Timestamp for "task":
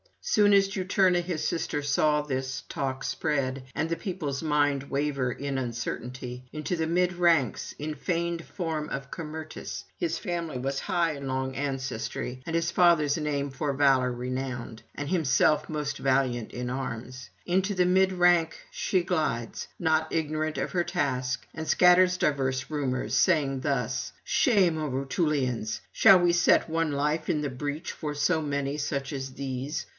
20.83-21.45